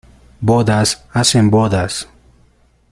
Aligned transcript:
Bodas 0.41 1.05
hacen 1.13 1.51
bodas. 1.51 2.09